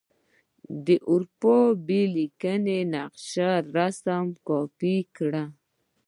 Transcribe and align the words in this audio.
د 0.85 0.87
اروپا 1.11 1.57
بې 1.87 2.01
لیکنې 2.15 2.79
نقشه 2.93 3.51
رسم 3.75 4.25
یا 4.35 4.39
کاپې 4.47 4.95
کړئ. 5.15 5.45